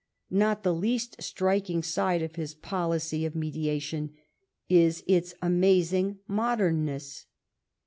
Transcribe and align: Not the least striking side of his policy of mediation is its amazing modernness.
Not 0.31 0.63
the 0.63 0.73
least 0.73 1.21
striking 1.21 1.83
side 1.83 2.23
of 2.23 2.33
his 2.33 2.55
policy 2.55 3.23
of 3.23 3.35
mediation 3.35 4.15
is 4.67 5.03
its 5.05 5.35
amazing 5.43 6.17
modernness. 6.27 7.27